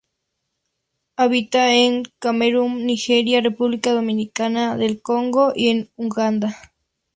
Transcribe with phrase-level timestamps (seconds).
[1.15, 6.57] Habita en Camerún, Nigeria, República Democrática del Congo y en Uganda.